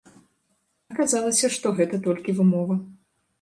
Аказалася, 0.93 1.51
што 1.57 1.75
гэта 1.81 2.01
толькі 2.09 2.35
вымова. 2.41 2.81